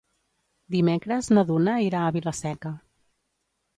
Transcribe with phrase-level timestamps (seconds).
[0.75, 2.73] Dimecres na Duna irà a Vila-seca.